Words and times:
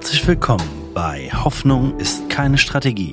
Herzlich 0.00 0.26
willkommen 0.26 0.94
bei 0.94 1.28
Hoffnung 1.30 2.00
ist 2.00 2.30
keine 2.30 2.56
Strategie, 2.56 3.12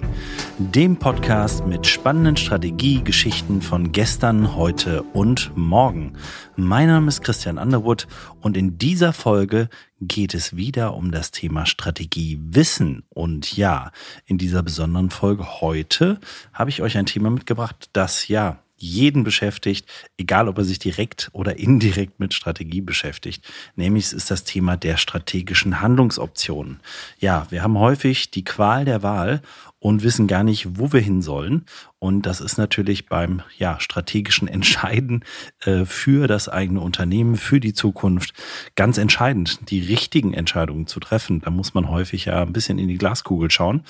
dem 0.58 0.96
Podcast 0.96 1.66
mit 1.66 1.86
spannenden 1.86 2.38
Strategiegeschichten 2.38 3.62
von 3.62 3.92
gestern, 3.92 4.56
heute 4.56 5.04
und 5.12 5.52
morgen. 5.58 6.14
Mein 6.56 6.88
Name 6.88 7.10
ist 7.10 7.22
Christian 7.22 7.58
Underwood 7.58 8.08
und 8.40 8.56
in 8.56 8.78
dieser 8.78 9.12
Folge 9.12 9.68
geht 10.00 10.34
es 10.34 10.56
wieder 10.56 10.94
um 10.94 11.12
das 11.12 11.32
Thema 11.32 11.66
Strategiewissen. 11.66 13.04
Und 13.10 13.58
ja, 13.58 13.92
in 14.26 14.38
dieser 14.38 14.64
besonderen 14.64 15.10
Folge 15.10 15.60
heute 15.60 16.22
habe 16.54 16.70
ich 16.70 16.82
euch 16.82 16.98
ein 16.98 17.06
Thema 17.06 17.30
mitgebracht, 17.30 17.90
das 17.92 18.30
ja 18.30 18.60
jeden 18.78 19.24
beschäftigt, 19.24 19.88
egal 20.18 20.48
ob 20.48 20.58
er 20.58 20.64
sich 20.64 20.80
direkt 20.80 21.30
oder 21.34 21.58
indirekt 21.58 22.20
mit 22.20 22.34
Strategie 22.34 22.82
beschäftigt. 22.82 23.44
Nämlich 23.76 24.14
ist 24.14 24.32
das 24.32 24.44
Thema 24.44 24.78
der 24.78 24.98
strategischen 24.98 25.82
Handlungsoptionen. 25.82 26.80
Ja, 27.20 27.48
wir 27.50 27.64
haben 27.64 27.78
häufig 27.78 28.32
die 28.32 28.44
Qual 28.44 28.86
der 28.86 29.04
Wahl 29.04 29.42
und 29.80 30.04
wissen 30.04 30.28
gar 30.28 30.44
nicht, 30.44 30.80
wo 30.80 30.92
wir 30.92 31.02
hin 31.02 31.22
sollen. 31.22 31.66
Und 32.00 32.26
das 32.26 32.42
ist 32.42 32.58
natürlich 32.58 33.08
beim 33.08 33.42
ja, 33.58 33.80
strategischen 33.80 34.48
Entscheiden 34.48 35.24
äh, 35.66 35.86
für 35.86 36.28
das 36.28 36.50
eigene 36.50 36.82
Unternehmen, 36.82 37.36
für 37.36 37.60
die 37.60 37.74
Zukunft 37.74 38.34
ganz 38.76 38.98
entscheidend, 38.98 39.70
die 39.70 39.80
richtigen 39.80 40.34
Entscheidungen 40.34 40.88
zu 40.88 41.00
treffen. 41.00 41.42
Da 41.42 41.52
muss 41.52 41.74
man 41.74 41.90
häufig 41.90 42.26
ja 42.26 42.42
ein 42.42 42.54
bisschen 42.54 42.80
in 42.80 42.88
die 42.88 42.98
Glaskugel 42.98 43.52
schauen. 43.52 43.84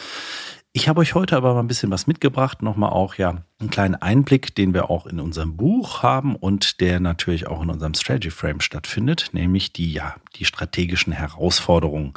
Ich 0.78 0.88
habe 0.88 1.00
euch 1.00 1.16
heute 1.16 1.36
aber 1.36 1.56
mal 1.56 1.62
ein 1.62 1.68
bisschen 1.68 1.90
was 1.90 2.06
mitgebracht, 2.06 2.62
nochmal 2.62 2.92
auch 2.92 3.16
ja 3.16 3.42
einen 3.58 3.72
kleinen 3.72 3.96
Einblick, 3.96 4.54
den 4.54 4.76
wir 4.76 4.92
auch 4.92 5.08
in 5.08 5.20
unserem 5.20 5.58
Buch 5.58 6.04
haben 6.04 6.36
und 6.36 6.82
der 6.82 7.00
natürlich 7.00 7.48
auch 7.48 7.64
in 7.64 7.72
unserem 7.72 7.96
Strategy 7.96 8.30
Frame 8.30 8.62
stattfindet, 8.62 9.30
nämlich 9.32 9.74
die 9.74 9.92
ja 9.92 10.18
die 10.36 10.46
strategischen 10.46 11.14
Herausforderungen. 11.14 12.14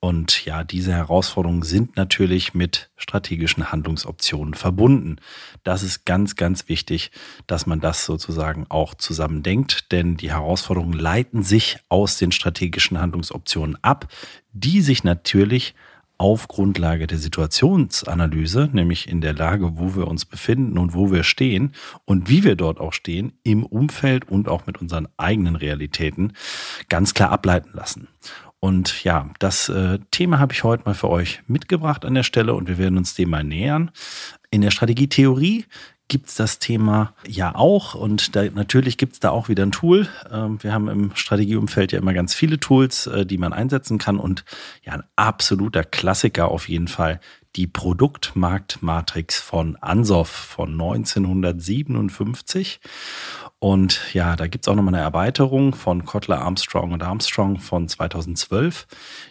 Und 0.00 0.44
ja, 0.44 0.64
diese 0.64 0.92
Herausforderungen 0.92 1.62
sind 1.62 1.96
natürlich 1.96 2.52
mit 2.52 2.90
strategischen 2.98 3.72
Handlungsoptionen 3.72 4.52
verbunden. 4.52 5.16
Das 5.62 5.82
ist 5.82 6.04
ganz, 6.04 6.36
ganz 6.36 6.68
wichtig, 6.68 7.10
dass 7.46 7.64
man 7.64 7.80
das 7.80 8.04
sozusagen 8.04 8.66
auch 8.68 8.92
zusammen 8.92 9.42
denkt, 9.42 9.92
denn 9.92 10.18
die 10.18 10.30
Herausforderungen 10.30 10.92
leiten 10.92 11.42
sich 11.42 11.78
aus 11.88 12.18
den 12.18 12.32
strategischen 12.32 13.00
Handlungsoptionen 13.00 13.82
ab, 13.82 14.08
die 14.52 14.82
sich 14.82 15.04
natürlich 15.04 15.74
auf 16.24 16.48
Grundlage 16.48 17.06
der 17.06 17.18
Situationsanalyse, 17.18 18.70
nämlich 18.72 19.10
in 19.10 19.20
der 19.20 19.34
Lage, 19.34 19.76
wo 19.76 19.94
wir 19.94 20.08
uns 20.08 20.24
befinden 20.24 20.78
und 20.78 20.94
wo 20.94 21.12
wir 21.12 21.22
stehen 21.22 21.74
und 22.06 22.30
wie 22.30 22.44
wir 22.44 22.56
dort 22.56 22.80
auch 22.80 22.94
stehen, 22.94 23.34
im 23.42 23.62
Umfeld 23.62 24.26
und 24.30 24.48
auch 24.48 24.66
mit 24.66 24.80
unseren 24.80 25.06
eigenen 25.18 25.54
Realitäten 25.54 26.32
ganz 26.88 27.12
klar 27.12 27.30
ableiten 27.30 27.72
lassen. 27.74 28.08
Und 28.58 29.04
ja, 29.04 29.28
das 29.38 29.68
äh, 29.68 29.98
Thema 30.12 30.38
habe 30.38 30.54
ich 30.54 30.64
heute 30.64 30.84
mal 30.86 30.94
für 30.94 31.10
euch 31.10 31.42
mitgebracht 31.46 32.06
an 32.06 32.14
der 32.14 32.22
Stelle 32.22 32.54
und 32.54 32.68
wir 32.68 32.78
werden 32.78 32.96
uns 32.96 33.12
dem 33.12 33.28
mal 33.28 33.44
nähern. 33.44 33.90
In 34.50 34.62
der 34.62 34.70
Strategietheorie 34.70 35.66
gibt 36.08 36.28
es 36.28 36.34
das 36.34 36.58
Thema 36.58 37.14
ja 37.26 37.54
auch 37.54 37.94
und 37.94 38.36
da, 38.36 38.44
natürlich 38.44 38.98
gibt 38.98 39.14
es 39.14 39.20
da 39.20 39.30
auch 39.30 39.48
wieder 39.48 39.64
ein 39.64 39.72
Tool. 39.72 40.08
Ähm, 40.30 40.62
wir 40.62 40.72
haben 40.72 40.88
im 40.88 41.14
Strategieumfeld 41.14 41.92
ja 41.92 41.98
immer 41.98 42.12
ganz 42.12 42.34
viele 42.34 42.60
Tools, 42.60 43.06
äh, 43.06 43.24
die 43.24 43.38
man 43.38 43.52
einsetzen 43.52 43.98
kann 43.98 44.18
und 44.18 44.44
ja, 44.82 44.92
ein 44.92 45.04
absoluter 45.16 45.82
Klassiker 45.82 46.48
auf 46.48 46.68
jeden 46.68 46.88
Fall, 46.88 47.20
die 47.56 47.66
Produktmarktmatrix 47.66 49.38
von 49.38 49.76
Ansoff 49.76 50.28
von 50.28 50.72
1957. 50.72 52.80
Und 53.58 54.12
ja, 54.12 54.36
da 54.36 54.46
gibt 54.46 54.66
es 54.66 54.68
auch 54.68 54.74
nochmal 54.74 54.94
eine 54.94 55.02
Erweiterung 55.02 55.74
von 55.74 56.04
Kotler, 56.04 56.42
Armstrong 56.42 56.92
und 56.92 57.02
Armstrong 57.02 57.60
von 57.60 57.88
2012, 57.88 58.86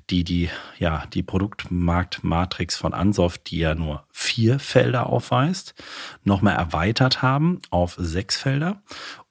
die 0.10 0.24
die, 0.24 0.50
ja, 0.80 1.04
die 1.14 1.22
Produktmarktmatrix 1.22 2.78
von 2.78 2.94
Ansoff, 2.94 3.38
die 3.38 3.60
ja 3.60 3.76
nur 3.76 4.06
vier 4.12 4.58
Felder 4.58 5.06
aufweist, 5.08 5.76
nochmal 6.24 6.56
erweitert 6.56 7.22
haben 7.22 7.60
auf 7.70 7.96
sechs 8.00 8.38
Felder. 8.38 8.82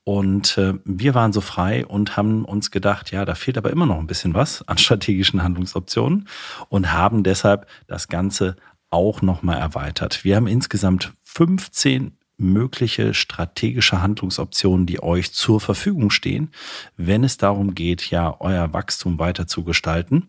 Und 0.04 0.58
äh, 0.58 0.74
wir 0.84 1.14
waren 1.14 1.32
so 1.32 1.40
frei 1.40 1.86
und 1.86 2.16
haben 2.16 2.44
uns 2.44 2.72
gedacht, 2.72 3.12
ja, 3.12 3.24
da 3.24 3.36
fehlt 3.36 3.56
aber 3.56 3.70
immer 3.70 3.86
noch 3.86 3.98
ein 3.98 4.08
bisschen 4.08 4.34
was 4.34 4.66
an 4.68 4.78
strategischen 4.78 5.42
Handlungsoptionen 5.42 6.28
und 6.68 6.92
haben 6.92 7.22
deshalb 7.22 7.68
das 7.86 8.08
Ganze 8.08 8.56
auch 8.92 9.22
nochmal 9.22 9.58
erweitert. 9.58 10.24
Wir 10.24 10.36
haben 10.36 10.46
insgesamt 10.46 11.12
15 11.24 12.16
mögliche 12.36 13.14
strategische 13.14 14.02
Handlungsoptionen, 14.02 14.86
die 14.86 15.02
euch 15.02 15.32
zur 15.32 15.60
Verfügung 15.60 16.10
stehen, 16.10 16.50
wenn 16.96 17.24
es 17.24 17.36
darum 17.36 17.74
geht, 17.74 18.10
ja, 18.10 18.36
euer 18.40 18.72
Wachstum 18.72 19.18
weiter 19.18 19.46
zu 19.46 19.64
gestalten. 19.64 20.28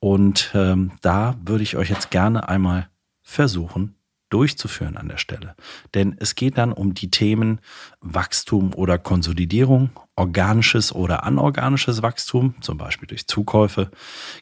Und 0.00 0.50
ähm, 0.54 0.92
da 1.02 1.36
würde 1.44 1.62
ich 1.62 1.76
euch 1.76 1.88
jetzt 1.88 2.10
gerne 2.10 2.48
einmal 2.48 2.88
versuchen 3.22 3.96
durchzuführen 4.30 4.96
an 4.96 5.08
der 5.08 5.18
Stelle. 5.18 5.54
Denn 5.94 6.16
es 6.18 6.34
geht 6.34 6.58
dann 6.58 6.72
um 6.72 6.94
die 6.94 7.10
Themen 7.10 7.60
Wachstum 8.00 8.74
oder 8.74 8.98
Konsolidierung, 8.98 9.90
organisches 10.16 10.92
oder 10.92 11.24
anorganisches 11.24 12.02
Wachstum, 12.02 12.54
zum 12.60 12.78
Beispiel 12.78 13.06
durch 13.06 13.26
Zukäufe, 13.26 13.90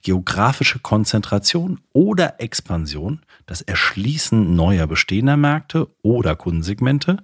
geografische 0.02 0.78
Konzentration 0.78 1.80
oder 1.92 2.40
Expansion, 2.40 3.20
das 3.46 3.60
Erschließen 3.60 4.54
neuer 4.54 4.86
bestehender 4.86 5.36
Märkte 5.36 5.88
oder 6.02 6.36
Kundensegmente, 6.36 7.22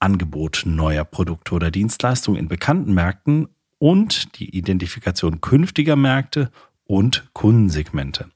Angebot 0.00 0.62
neuer 0.64 1.04
Produkte 1.04 1.54
oder 1.54 1.70
Dienstleistungen 1.70 2.40
in 2.40 2.48
bekannten 2.48 2.94
Märkten 2.94 3.48
und 3.78 4.38
die 4.38 4.56
Identifikation 4.56 5.40
künftiger 5.40 5.96
Märkte 5.96 6.50
und 6.92 7.24
Kundensegmente. 7.32 8.28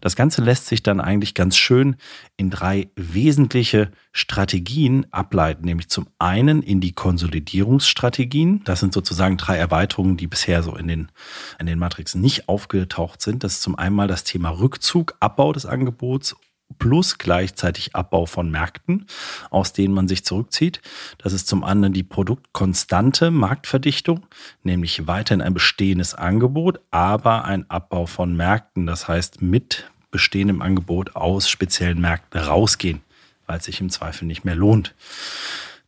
Das 0.00 0.16
Ganze 0.16 0.42
lässt 0.42 0.66
sich 0.66 0.82
dann 0.82 1.00
eigentlich 1.00 1.32
ganz 1.32 1.56
schön 1.56 1.94
in 2.36 2.50
drei 2.50 2.90
wesentliche 2.96 3.92
Strategien 4.10 5.06
ableiten, 5.12 5.64
nämlich 5.64 5.90
zum 5.90 6.08
einen 6.18 6.60
in 6.60 6.80
die 6.80 6.90
Konsolidierungsstrategien. 6.90 8.64
Das 8.64 8.80
sind 8.80 8.92
sozusagen 8.92 9.36
drei 9.36 9.58
Erweiterungen, 9.58 10.16
die 10.16 10.26
bisher 10.26 10.64
so 10.64 10.74
in 10.74 10.88
den, 10.88 11.12
in 11.60 11.66
den 11.66 11.78
Matrixen 11.78 12.20
nicht 12.20 12.48
aufgetaucht 12.48 13.22
sind. 13.22 13.44
Das 13.44 13.52
ist 13.52 13.62
zum 13.62 13.78
einen 13.78 14.08
das 14.08 14.24
Thema 14.24 14.48
Rückzug, 14.48 15.14
Abbau 15.20 15.52
des 15.52 15.64
Angebots 15.64 16.34
plus 16.78 17.18
gleichzeitig 17.18 17.94
Abbau 17.94 18.26
von 18.26 18.50
Märkten, 18.50 19.06
aus 19.50 19.72
denen 19.72 19.94
man 19.94 20.08
sich 20.08 20.24
zurückzieht. 20.24 20.80
Das 21.18 21.32
ist 21.32 21.48
zum 21.48 21.64
anderen 21.64 21.92
die 21.92 22.02
produktkonstante 22.02 23.30
Marktverdichtung, 23.30 24.26
nämlich 24.62 25.06
weiterhin 25.06 25.42
ein 25.42 25.54
bestehendes 25.54 26.14
Angebot, 26.14 26.80
aber 26.90 27.44
ein 27.44 27.68
Abbau 27.70 28.06
von 28.06 28.36
Märkten. 28.36 28.86
Das 28.86 29.08
heißt, 29.08 29.42
mit 29.42 29.90
bestehendem 30.10 30.62
Angebot 30.62 31.16
aus 31.16 31.48
speziellen 31.48 32.00
Märkten 32.00 32.40
rausgehen, 32.40 33.02
weil 33.46 33.58
es 33.58 33.64
sich 33.64 33.80
im 33.80 33.90
Zweifel 33.90 34.26
nicht 34.26 34.44
mehr 34.44 34.56
lohnt. 34.56 34.94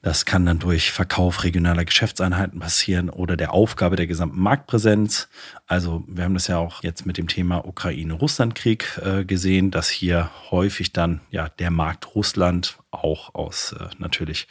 Das 0.03 0.25
kann 0.25 0.45
dann 0.45 0.59
durch 0.59 0.91
Verkauf 0.91 1.45
regionaler 1.45 1.85
Geschäftseinheiten 1.85 2.59
passieren 2.59 3.09
oder 3.09 3.37
der 3.37 3.55
Aufgabe 3.55 3.95
der 3.95 4.09
gesamten 4.09 4.41
Marktpräsenz. 4.41 5.29
Also 5.69 6.03
wir 6.09 6.25
haben 6.25 6.35
das 6.35 6.49
ja 6.49 6.59
auch 6.59 6.83
jetzt 6.83 7.07
mit 7.07 7.19
dem 7.19 7.29
Thema 7.29 7.65
Ukraine-Russland-Krieg 7.65 9.01
äh, 9.01 9.25
gesehen, 9.25 9.71
dass 9.71 9.89
hier 9.89 10.31
häufig 10.51 10.93
dann 10.93 11.21
ja 11.31 11.49
der 11.49 11.71
Markt 11.71 12.17
Russland 12.17 12.79
auch 12.91 13.37
aus 13.37 13.77
äh, 13.79 13.87
natürlich 13.99 14.49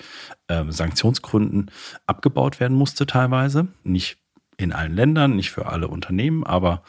äh, 0.47 0.63
Sanktionsgründen 0.69 1.69
abgebaut 2.06 2.61
werden 2.61 2.78
musste 2.78 3.06
teilweise. 3.06 3.67
Nicht 3.84 4.19
in 4.56 4.72
allen 4.72 4.95
Ländern, 4.95 5.35
nicht 5.35 5.51
für 5.51 5.66
alle 5.66 5.90
Unternehmen, 5.90 6.45
aber 6.45 6.81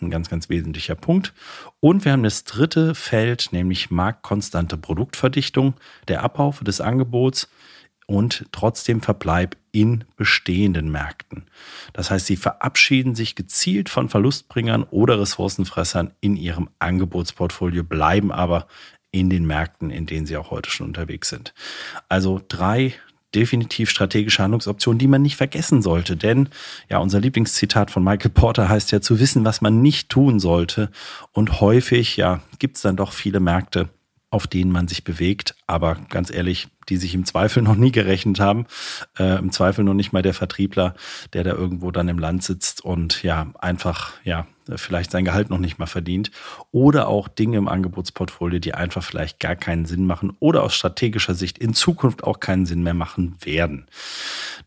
ein 0.00 0.10
ganz, 0.10 0.28
ganz 0.28 0.48
wesentlicher 0.48 0.96
Punkt. 0.96 1.34
Und 1.78 2.04
wir 2.04 2.12
haben 2.12 2.22
das 2.24 2.42
dritte 2.44 2.96
Feld, 2.96 3.48
nämlich 3.52 3.90
marktkonstante 3.90 4.76
Produktverdichtung, 4.76 5.74
der 6.08 6.22
Abbau 6.24 6.54
des 6.62 6.80
Angebots 6.80 7.48
und 8.08 8.46
trotzdem 8.52 9.02
Verbleib 9.02 9.56
in 9.70 10.04
bestehenden 10.16 10.90
Märkten. 10.90 11.44
Das 11.92 12.10
heißt, 12.10 12.26
sie 12.26 12.36
verabschieden 12.36 13.14
sich 13.14 13.34
gezielt 13.36 13.90
von 13.90 14.08
Verlustbringern 14.08 14.82
oder 14.84 15.20
Ressourcenfressern 15.20 16.12
in 16.20 16.34
ihrem 16.34 16.70
Angebotsportfolio, 16.78 17.84
bleiben 17.84 18.32
aber 18.32 18.66
in 19.10 19.28
den 19.30 19.46
Märkten, 19.46 19.90
in 19.90 20.06
denen 20.06 20.26
sie 20.26 20.38
auch 20.38 20.50
heute 20.50 20.70
schon 20.70 20.86
unterwegs 20.86 21.28
sind. 21.28 21.52
Also 22.08 22.40
drei 22.48 22.94
definitiv 23.34 23.90
strategische 23.90 24.42
Handlungsoptionen, 24.42 24.98
die 24.98 25.06
man 25.06 25.20
nicht 25.20 25.36
vergessen 25.36 25.82
sollte. 25.82 26.16
Denn 26.16 26.48
ja, 26.88 26.98
unser 26.98 27.20
Lieblingszitat 27.20 27.90
von 27.90 28.02
Michael 28.02 28.30
Porter 28.30 28.70
heißt 28.70 28.90
ja 28.90 29.02
zu 29.02 29.20
wissen, 29.20 29.44
was 29.44 29.60
man 29.60 29.82
nicht 29.82 30.08
tun 30.08 30.40
sollte. 30.40 30.90
Und 31.32 31.60
häufig, 31.60 32.16
ja, 32.16 32.40
gibt 32.58 32.76
es 32.76 32.82
dann 32.82 32.96
doch 32.96 33.12
viele 33.12 33.40
Märkte, 33.40 33.90
auf 34.30 34.46
denen 34.46 34.70
man 34.70 34.88
sich 34.88 35.04
bewegt. 35.04 35.54
Aber 35.66 35.96
ganz 36.08 36.30
ehrlich, 36.30 36.68
die 36.88 36.96
sich 36.96 37.14
im 37.14 37.24
Zweifel 37.24 37.62
noch 37.64 37.76
nie 37.76 37.92
gerechnet 37.92 38.40
haben. 38.40 38.66
Äh, 39.18 39.38
Im 39.38 39.52
Zweifel 39.52 39.84
noch 39.84 39.94
nicht 39.94 40.12
mal 40.12 40.22
der 40.22 40.34
Vertriebler, 40.34 40.94
der 41.32 41.44
da 41.44 41.52
irgendwo 41.52 41.90
dann 41.90 42.08
im 42.08 42.18
Land 42.18 42.42
sitzt 42.42 42.84
und 42.84 43.22
ja, 43.22 43.48
einfach, 43.58 44.12
ja, 44.24 44.46
vielleicht 44.76 45.10
sein 45.10 45.24
Gehalt 45.24 45.48
noch 45.48 45.58
nicht 45.58 45.78
mal 45.78 45.86
verdient. 45.86 46.30
Oder 46.72 47.08
auch 47.08 47.28
Dinge 47.28 47.56
im 47.56 47.68
Angebotsportfolio, 47.68 48.58
die 48.58 48.74
einfach 48.74 49.02
vielleicht 49.02 49.40
gar 49.40 49.56
keinen 49.56 49.86
Sinn 49.86 50.06
machen 50.06 50.36
oder 50.40 50.62
aus 50.62 50.74
strategischer 50.74 51.34
Sicht 51.34 51.58
in 51.58 51.74
Zukunft 51.74 52.24
auch 52.24 52.40
keinen 52.40 52.66
Sinn 52.66 52.82
mehr 52.82 52.94
machen 52.94 53.36
werden. 53.40 53.86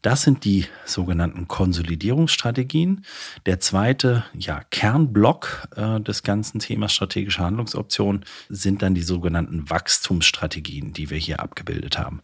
Das 0.02 0.24
sind 0.24 0.46
die 0.46 0.66
sogenannten 0.86 1.48
Konsolidierungsstrategien. 1.48 3.06
Der 3.46 3.60
zweite 3.60 4.26
ja, 4.34 4.62
Kernblock 4.72 5.68
äh, 5.76 6.00
des 6.00 6.24
ganzen 6.24 6.60
Themas 6.60 6.94
strategische 6.94 7.44
Handlungsoptionen 7.44 8.26
sind 8.50 8.82
dann 8.82 8.96
die 8.96 9.04
sogenannten 9.04 9.70
Wachstumsstrategien, 9.70 10.94
die 10.94 11.12
wir 11.12 11.18
hier 11.18 11.40
abgebildet 11.40 12.00
haben. 12.00 12.22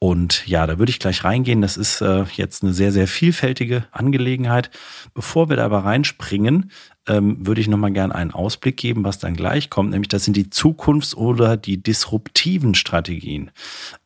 Und 0.00 0.46
ja, 0.48 0.66
da 0.66 0.78
würde 0.78 0.90
ich 0.90 0.98
gleich 0.98 1.22
reingehen. 1.22 1.62
Das 1.62 1.76
ist 1.76 2.00
äh, 2.00 2.24
jetzt 2.34 2.64
eine 2.64 2.72
sehr, 2.72 2.90
sehr 2.90 3.06
vielfältige 3.06 3.84
Angelegenheit. 3.92 4.70
Bevor 5.14 5.48
wir 5.48 5.56
da 5.56 5.64
aber 5.64 5.84
reinspringen, 5.84 6.72
ähm, 7.10 7.44
würde 7.44 7.60
ich 7.60 7.68
nochmal 7.68 7.92
gerne 7.92 8.14
einen 8.14 8.30
Ausblick 8.30 8.76
geben, 8.76 9.02
was 9.02 9.18
dann 9.18 9.34
gleich 9.34 9.68
kommt, 9.68 9.90
nämlich 9.90 10.08
das 10.08 10.24
sind 10.24 10.36
die 10.36 10.48
Zukunfts- 10.48 11.16
oder 11.16 11.56
die 11.56 11.82
disruptiven 11.82 12.74
Strategien. 12.74 13.50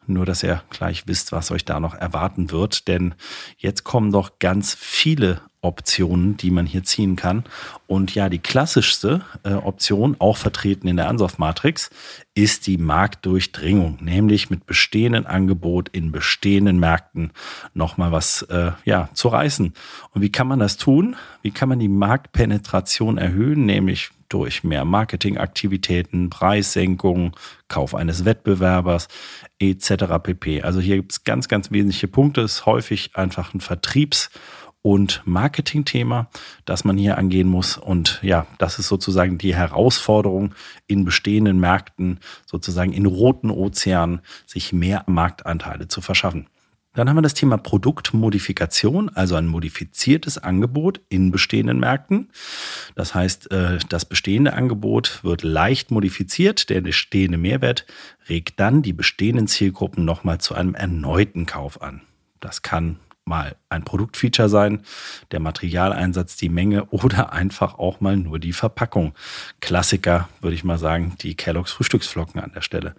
Nur, 0.06 0.24
dass 0.24 0.42
ihr 0.42 0.62
gleich 0.70 1.06
wisst, 1.06 1.30
was 1.32 1.50
euch 1.50 1.64
da 1.64 1.80
noch 1.80 1.94
erwarten 1.94 2.50
wird, 2.50 2.88
denn 2.88 3.14
jetzt 3.58 3.84
kommen 3.84 4.10
doch 4.10 4.38
ganz 4.38 4.74
viele 4.74 5.42
Optionen, 5.64 6.36
die 6.36 6.50
man 6.50 6.66
hier 6.66 6.84
ziehen 6.84 7.16
kann. 7.16 7.44
Und 7.86 8.14
ja, 8.14 8.28
die 8.28 8.38
klassischste 8.38 9.22
äh, 9.42 9.54
Option, 9.54 10.16
auch 10.18 10.36
vertreten 10.36 10.88
in 10.88 10.96
der 10.96 11.08
Ansoff-Matrix, 11.08 11.90
ist 12.34 12.66
die 12.66 12.78
Marktdurchdringung, 12.78 13.98
nämlich 14.00 14.50
mit 14.50 14.66
bestehenden 14.66 15.26
Angebot 15.26 15.88
in 15.90 16.12
bestehenden 16.12 16.78
Märkten 16.78 17.32
nochmal 17.74 18.12
was 18.12 18.42
äh, 18.42 18.72
ja, 18.84 19.08
zu 19.14 19.28
reißen. 19.28 19.72
Und 20.10 20.22
wie 20.22 20.32
kann 20.32 20.46
man 20.46 20.58
das 20.58 20.76
tun? 20.76 21.16
Wie 21.42 21.50
kann 21.50 21.68
man 21.68 21.78
die 21.78 21.88
Marktpenetration 21.88 23.18
erhöhen, 23.18 23.66
nämlich 23.66 24.10
durch 24.28 24.64
mehr 24.64 24.84
Marketingaktivitäten, 24.84 26.28
Preissenkungen, 26.28 27.32
Kauf 27.68 27.94
eines 27.94 28.24
Wettbewerbers 28.24 29.08
etc. 29.60 30.04
pp. 30.22 30.62
Also 30.62 30.80
hier 30.80 30.96
gibt 30.96 31.12
es 31.12 31.24
ganz, 31.24 31.46
ganz 31.46 31.70
wesentliche 31.70 32.08
Punkte. 32.08 32.40
Es 32.40 32.54
ist 32.54 32.66
häufig 32.66 33.14
einfach 33.14 33.54
ein 33.54 33.60
Vertriebs- 33.60 34.30
und 34.84 35.22
Marketingthema, 35.24 36.28
das 36.66 36.84
man 36.84 36.98
hier 36.98 37.16
angehen 37.16 37.48
muss. 37.48 37.78
Und 37.78 38.18
ja, 38.22 38.46
das 38.58 38.78
ist 38.78 38.88
sozusagen 38.88 39.38
die 39.38 39.54
Herausforderung 39.54 40.54
in 40.86 41.06
bestehenden 41.06 41.58
Märkten, 41.58 42.20
sozusagen 42.44 42.92
in 42.92 43.06
roten 43.06 43.50
Ozeanen, 43.50 44.20
sich 44.44 44.74
mehr 44.74 45.02
Marktanteile 45.06 45.88
zu 45.88 46.02
verschaffen. 46.02 46.48
Dann 46.92 47.08
haben 47.08 47.16
wir 47.16 47.22
das 47.22 47.32
Thema 47.32 47.56
Produktmodifikation, 47.56 49.08
also 49.08 49.36
ein 49.36 49.46
modifiziertes 49.46 50.36
Angebot 50.36 51.00
in 51.08 51.30
bestehenden 51.30 51.80
Märkten. 51.80 52.30
Das 52.94 53.14
heißt, 53.14 53.50
äh, 53.52 53.78
das 53.88 54.04
bestehende 54.04 54.52
Angebot 54.52 55.24
wird 55.24 55.42
leicht 55.42 55.90
modifiziert, 55.92 56.68
der 56.68 56.82
bestehende 56.82 57.38
Mehrwert 57.38 57.86
regt 58.28 58.60
dann 58.60 58.82
die 58.82 58.92
bestehenden 58.92 59.46
Zielgruppen 59.46 60.04
nochmal 60.04 60.38
zu 60.38 60.54
einem 60.54 60.74
erneuten 60.74 61.46
Kauf 61.46 61.80
an. 61.80 62.02
Das 62.38 62.60
kann 62.60 62.98
mal 63.26 63.56
ein 63.68 63.84
Produktfeature 63.84 64.48
sein, 64.48 64.82
der 65.30 65.40
Materialeinsatz, 65.40 66.36
die 66.36 66.48
Menge 66.48 66.84
oder 66.86 67.32
einfach 67.32 67.78
auch 67.78 68.00
mal 68.00 68.16
nur 68.16 68.38
die 68.38 68.52
Verpackung. 68.52 69.14
Klassiker, 69.60 70.28
würde 70.40 70.54
ich 70.54 70.64
mal 70.64 70.78
sagen, 70.78 71.16
die 71.20 71.34
Kellogg's 71.34 71.72
Frühstücksflocken 71.72 72.40
an 72.40 72.52
der 72.54 72.60
Stelle. 72.60 72.94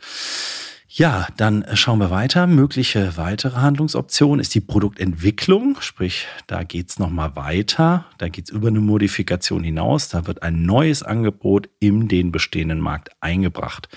Ja, 0.98 1.28
dann 1.36 1.66
schauen 1.74 2.00
wir 2.00 2.10
weiter. 2.10 2.48
Mögliche 2.48 3.18
weitere 3.18 3.58
Handlungsoption 3.58 4.40
ist 4.40 4.56
die 4.56 4.62
Produktentwicklung, 4.62 5.76
sprich, 5.82 6.26
da 6.48 6.64
geht's 6.64 7.00
nochmal 7.00 7.36
weiter, 7.36 8.06
da 8.18 8.30
geht's 8.30 8.50
über 8.50 8.70
eine 8.70 8.80
Modifikation 8.80 9.62
hinaus, 9.62 10.08
da 10.08 10.26
wird 10.26 10.42
ein 10.42 10.64
neues 10.64 11.04
Angebot 11.04 11.68
in 11.82 12.08
den 12.08 12.32
bestehenden 12.32 12.80
Markt 12.80 13.10
eingebracht. 13.20 13.90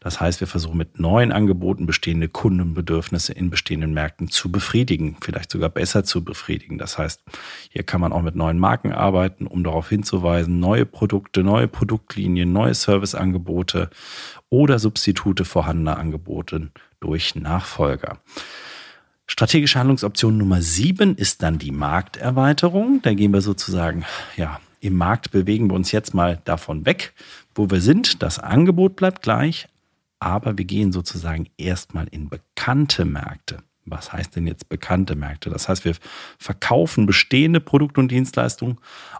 Das 0.00 0.20
heißt, 0.20 0.40
wir 0.40 0.48
versuchen 0.48 0.76
mit 0.76 0.98
neuen 0.98 1.30
Angeboten 1.30 1.86
bestehende 1.86 2.26
Kundenbedürfnisse 2.26 3.32
in 3.32 3.48
bestehenden 3.48 3.94
Märkten 3.94 4.28
zu 4.28 4.50
befriedigen, 4.50 5.18
vielleicht 5.20 5.52
sogar 5.52 5.68
besser 5.68 6.02
zu 6.02 6.24
befriedigen. 6.24 6.78
Das 6.78 6.98
heißt, 6.98 7.22
hier 7.70 7.84
kann 7.84 8.00
man 8.00 8.12
auch 8.12 8.22
mit 8.22 8.34
neuen 8.34 8.58
Marken 8.58 8.90
arbeiten, 8.90 9.46
um 9.46 9.62
darauf 9.62 9.88
hinzuweisen, 9.88 10.58
neue 10.58 10.84
Produkte, 10.84 11.44
neue 11.44 11.68
Produktlinien, 11.68 12.52
neue 12.52 12.74
Serviceangebote 12.74 13.88
oder 14.50 14.78
Substitute 14.78 15.44
vorhandener 15.44 15.98
Angebote 15.98 16.70
durch 17.00 17.34
Nachfolger. 17.34 18.18
Strategische 19.26 19.78
Handlungsoption 19.78 20.36
Nummer 20.36 20.60
sieben 20.60 21.16
ist 21.16 21.42
dann 21.42 21.58
die 21.58 21.70
Markterweiterung. 21.70 23.00
Da 23.02 23.14
gehen 23.14 23.32
wir 23.32 23.40
sozusagen, 23.40 24.04
ja, 24.36 24.60
im 24.80 24.96
Markt 24.96 25.30
bewegen 25.30 25.70
wir 25.70 25.76
uns 25.76 25.92
jetzt 25.92 26.14
mal 26.14 26.40
davon 26.44 26.84
weg, 26.84 27.12
wo 27.54 27.70
wir 27.70 27.80
sind. 27.80 28.22
Das 28.22 28.38
Angebot 28.38 28.96
bleibt 28.96 29.22
gleich, 29.22 29.68
aber 30.18 30.58
wir 30.58 30.64
gehen 30.64 30.90
sozusagen 30.90 31.48
erstmal 31.58 32.08
in 32.08 32.28
bekannte 32.28 33.04
Märkte. 33.04 33.62
Was 33.84 34.12
heißt 34.12 34.36
denn 34.36 34.46
jetzt 34.46 34.68
bekannte 34.68 35.14
Märkte? 35.14 35.50
Das 35.50 35.68
heißt, 35.68 35.84
wir 35.84 35.94
verkaufen 36.38 37.06
bestehende 37.06 37.60
Produkte 37.60 38.00
und 38.00 38.10
Dienstleistungen 38.10 38.78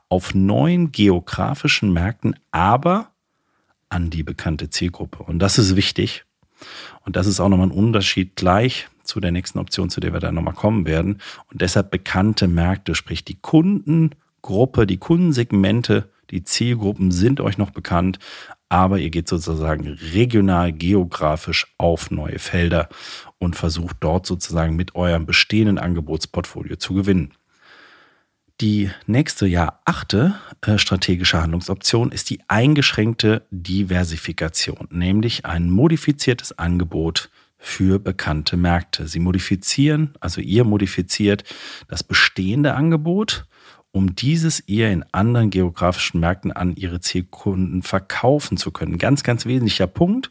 auf 0.08 0.34
neuen 0.34 0.92
geografischen 0.92 1.92
Märkten, 1.92 2.36
aber 2.50 3.10
an 3.90 4.10
die 4.10 4.22
bekannte 4.22 4.70
Zielgruppe. 4.70 5.22
Und 5.22 5.38
das 5.38 5.58
ist 5.58 5.76
wichtig. 5.76 6.24
Und 7.04 7.16
das 7.16 7.26
ist 7.26 7.40
auch 7.40 7.48
nochmal 7.48 7.68
ein 7.68 7.72
Unterschied 7.72 8.36
gleich 8.36 8.88
zu 9.02 9.20
der 9.20 9.32
nächsten 9.32 9.58
Option, 9.58 9.90
zu 9.90 10.00
der 10.00 10.12
wir 10.12 10.20
dann 10.20 10.34
nochmal 10.34 10.54
kommen 10.54 10.86
werden. 10.86 11.18
Und 11.50 11.60
deshalb 11.60 11.90
bekannte 11.90 12.48
Märkte, 12.48 12.94
sprich 12.94 13.24
die 13.24 13.40
Kundengruppe, 13.40 14.86
die 14.86 14.98
Kundensegmente, 14.98 16.08
die 16.30 16.44
Zielgruppen 16.44 17.10
sind 17.10 17.40
euch 17.40 17.58
noch 17.58 17.70
bekannt, 17.70 18.18
aber 18.68 18.98
ihr 18.98 19.10
geht 19.10 19.28
sozusagen 19.28 19.88
regional, 19.88 20.72
geografisch 20.72 21.74
auf 21.76 22.12
neue 22.12 22.38
Felder 22.38 22.88
und 23.38 23.56
versucht 23.56 23.96
dort 23.98 24.26
sozusagen 24.26 24.76
mit 24.76 24.94
eurem 24.94 25.26
bestehenden 25.26 25.78
Angebotsportfolio 25.78 26.76
zu 26.76 26.94
gewinnen. 26.94 27.32
Die 28.60 28.90
nächste, 29.06 29.46
ja 29.46 29.80
achte 29.86 30.34
äh, 30.60 30.76
strategische 30.76 31.40
Handlungsoption 31.40 32.12
ist 32.12 32.28
die 32.28 32.40
eingeschränkte 32.46 33.46
Diversifikation, 33.50 34.86
nämlich 34.90 35.46
ein 35.46 35.70
modifiziertes 35.70 36.58
Angebot 36.58 37.30
für 37.56 37.98
bekannte 37.98 38.58
Märkte. 38.58 39.08
Sie 39.08 39.18
modifizieren, 39.18 40.12
also 40.20 40.42
ihr 40.42 40.64
modifiziert 40.64 41.44
das 41.88 42.02
bestehende 42.02 42.74
Angebot, 42.74 43.46
um 43.92 44.14
dieses 44.14 44.62
ihr 44.66 44.90
in 44.90 45.06
anderen 45.10 45.48
geografischen 45.48 46.20
Märkten 46.20 46.52
an 46.52 46.76
ihre 46.76 47.00
Zielkunden 47.00 47.82
verkaufen 47.82 48.58
zu 48.58 48.72
können. 48.72 48.98
Ganz, 48.98 49.22
ganz 49.22 49.46
wesentlicher 49.46 49.86
Punkt. 49.86 50.30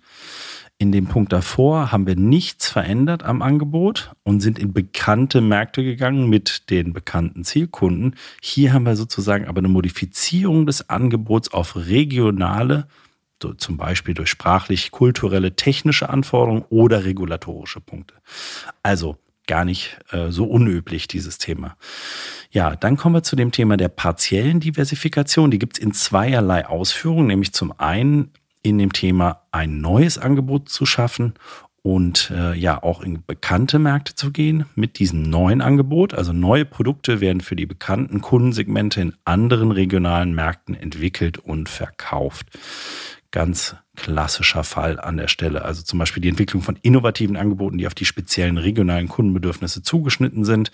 In 0.82 0.94
dem 0.94 1.08
Punkt 1.08 1.34
davor 1.34 1.92
haben 1.92 2.08
wir 2.08 2.16
nichts 2.16 2.70
verändert 2.70 3.24
am 3.24 3.42
Angebot 3.42 4.14
und 4.24 4.40
sind 4.40 4.58
in 4.58 4.72
bekannte 4.72 5.42
Märkte 5.42 5.84
gegangen 5.84 6.30
mit 6.30 6.70
den 6.70 6.94
bekannten 6.94 7.44
Zielkunden. 7.44 8.16
Hier 8.42 8.72
haben 8.72 8.86
wir 8.86 8.96
sozusagen 8.96 9.46
aber 9.46 9.60
eine 9.60 9.68
Modifizierung 9.68 10.66
des 10.66 10.90
Angebots 10.90 11.52
auf 11.52 11.76
regionale, 11.76 12.88
so 13.44 13.54
zum 13.54 13.76
Beispiel 13.76 14.14
durch 14.14 14.30
sprachlich, 14.30 14.92
kulturelle, 14.92 15.58
technische 15.58 16.10
Anforderungen 16.10 16.64
oder 16.70 17.04
regulatorische 17.04 17.82
Punkte. 17.82 18.16
Also 18.82 19.18
gar 19.48 19.66
nicht 19.66 20.00
äh, 20.12 20.30
so 20.30 20.46
unüblich, 20.46 21.10
dieses 21.10 21.40
Thema. 21.40 21.76
Ja, 22.52 22.78
dann 22.78 22.96
kommen 22.96 23.16
wir 23.16 23.24
zu 23.24 23.36
dem 23.36 23.52
Thema 23.52 23.76
der 23.76 23.90
partiellen 23.90 24.62
Diversifikation. 24.62 25.52
Die 25.52 25.60
gibt 25.60 25.78
es 25.78 25.84
in 25.84 25.94
zweierlei 25.94 26.68
Ausführungen, 26.68 27.28
nämlich 27.28 27.52
zum 27.52 27.78
einen 27.78 28.32
in 28.62 28.78
dem 28.78 28.94
Thema 28.94 29.44
ein 29.52 29.82
neues 29.82 30.18
Angebot 30.18 30.70
zu 30.70 30.86
schaffen 30.86 31.34
und 31.82 32.32
äh, 32.36 32.54
ja 32.56 32.82
auch 32.84 33.02
in 33.02 33.24
bekannte 33.26 33.80
Märkte 33.80 34.16
zu 34.16 34.32
gehen 34.32 34.66
mit 34.76 35.00
diesem 35.00 35.24
neuen 35.24 35.62
Angebot. 35.62 36.14
Also 36.14 36.34
neue 36.34 36.66
Produkte 36.66 37.22
werden 37.22 37.42
für 37.42 37.56
die 37.56 37.66
bekannten 37.66 38.22
Kundensegmente 38.22 39.02
in 39.02 39.16
anderen 39.26 39.72
regionalen 39.72 40.34
Märkten 40.34 40.76
entwickelt 40.76 41.38
und 41.38 41.70
verkauft. 41.70 42.48
Ganz 43.32 43.76
klassischer 43.96 44.64
Fall 44.64 45.00
an 45.00 45.18
der 45.18 45.28
Stelle. 45.28 45.64
Also 45.64 45.84
zum 45.84 46.00
Beispiel 46.00 46.22
die 46.22 46.30
Entwicklung 46.30 46.64
von 46.64 46.78
innovativen 46.82 47.38
Angeboten, 47.38 47.78
die 47.78 47.86
auf 47.86 47.94
die 47.94 48.06
speziellen 48.06 48.58
regionalen 48.58 49.08
Kundenbedürfnisse 49.08 49.84
zugeschnitten 49.84 50.46
sind 50.46 50.72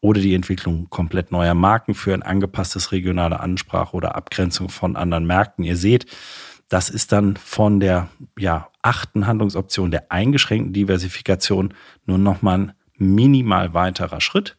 oder 0.00 0.20
die 0.20 0.34
Entwicklung 0.34 0.88
komplett 0.88 1.32
neuer 1.32 1.54
Marken 1.54 1.94
für 1.94 2.14
ein 2.14 2.22
angepasstes 2.22 2.92
regionale 2.92 3.40
Ansprache 3.40 3.96
oder 3.96 4.14
Abgrenzung 4.14 4.68
von 4.68 4.94
anderen 4.94 5.26
Märkten. 5.26 5.64
Ihr 5.64 5.76
seht, 5.76 6.06
das 6.68 6.88
ist 6.88 7.12
dann 7.12 7.36
von 7.36 7.80
der 7.80 8.08
ja, 8.38 8.68
achten 8.82 9.26
Handlungsoption 9.26 9.90
der 9.90 10.10
eingeschränkten 10.10 10.72
Diversifikation 10.72 11.74
nur 12.06 12.18
nochmal 12.18 12.60
ein 12.60 12.72
minimal 12.96 13.74
weiterer 13.74 14.20
Schritt. 14.20 14.56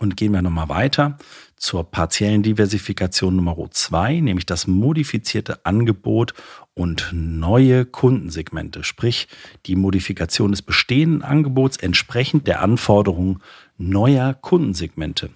Und 0.00 0.16
gehen 0.16 0.32
wir 0.32 0.42
nochmal 0.42 0.68
weiter 0.68 1.18
zur 1.56 1.90
partiellen 1.90 2.44
Diversifikation 2.44 3.34
Nummer 3.34 3.56
zwei, 3.72 4.20
nämlich 4.20 4.46
das 4.46 4.68
modifizierte 4.68 5.66
Angebot 5.66 6.34
und 6.74 7.10
neue 7.12 7.84
Kundensegmente, 7.84 8.84
sprich 8.84 9.26
die 9.66 9.74
Modifikation 9.74 10.52
des 10.52 10.62
bestehenden 10.62 11.22
Angebots 11.22 11.78
entsprechend 11.78 12.46
der 12.46 12.62
Anforderungen 12.62 13.42
neuer 13.76 14.34
Kundensegmente. 14.34 15.30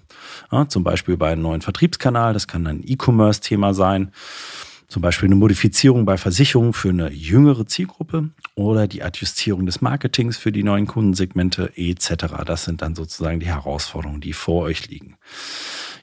Ja, 0.53 0.69
zum 0.69 0.85
Beispiel 0.85 1.17
bei 1.17 1.33
einem 1.33 1.43
neuen 1.43 1.63
Vertriebskanal, 1.63 2.33
das 2.33 2.47
kann 2.47 2.69
ein 2.69 2.83
E-Commerce-Thema 2.85 3.75
sein 3.75 4.13
Zum 4.93 5.01
Beispiel 5.01 5.29
eine 5.29 5.37
Modifizierung 5.37 6.05
bei 6.05 6.19
Versicherungen 6.19 6.75
für 6.75 6.91
eine 6.91 7.11
jüngere 7.11 7.65
Zielgruppe 7.65 8.29
oder 8.55 8.87
die 8.87 9.03
Adjustierung 9.03 9.65
des 9.65 9.81
Marketings 9.81 10.37
für 10.37 10.53
die 10.53 10.63
neuen 10.63 10.87
Kundensegmente 10.87 11.73
etc. 11.77 12.27
Das 12.45 12.65
sind 12.65 12.83
dann 12.83 12.95
sozusagen 12.95 13.41
die 13.41 13.47
Herausforderungen, 13.47 14.21
die 14.21 14.35
vor 14.35 14.65
euch 14.65 14.91
liegen. 14.91 15.17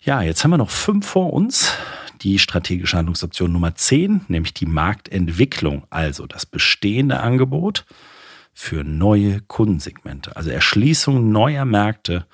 Ja, 0.01 0.23
jetzt 0.23 0.43
haben 0.43 0.49
wir 0.49 0.57
noch 0.57 0.71
fünf 0.71 1.05
vor 1.05 1.31
uns. 1.33 1.71
Die 2.23 2.39
strategische 2.39 2.97
Handlungsoption 2.97 3.51
Nummer 3.51 3.75
10, 3.75 4.21
nämlich 4.27 4.55
die 4.55 4.65
Marktentwicklung, 4.65 5.83
also 5.91 6.25
das 6.25 6.47
bestehende 6.47 7.19
Angebot 7.19 7.85
für 8.59 8.83
neue 8.83 9.39
Kundensegmente, 9.39 10.35
also 10.35 10.49
Erschließung 10.49 11.31
neuer 11.31 11.63
Märkte, 11.63 12.25